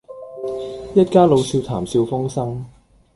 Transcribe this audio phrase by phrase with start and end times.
[0.95, 2.65] 一家老少談笑風生